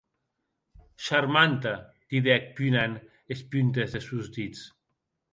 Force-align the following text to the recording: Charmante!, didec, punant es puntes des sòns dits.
Charmante!, 1.07 1.73
didec, 2.13 2.47
punant 2.59 2.95
es 3.35 3.43
puntes 3.51 3.93
des 3.97 4.07
sòns 4.13 4.33
dits. 4.39 4.65